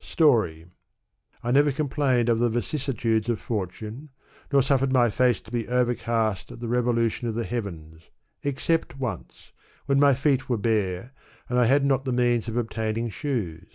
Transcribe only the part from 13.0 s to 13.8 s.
shoes.